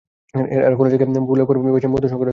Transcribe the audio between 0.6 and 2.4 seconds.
এরা খোলা জায়গায় ফুলের উপর এসে বসে মধু সংগ্রহের জন্য।